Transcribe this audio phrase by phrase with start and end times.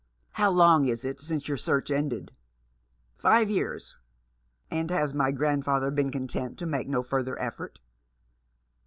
[0.41, 2.31] "How long is it since your search ended?""
[3.21, 3.97] Five years.""
[4.71, 7.77] And has my grandfather been content to make no further effort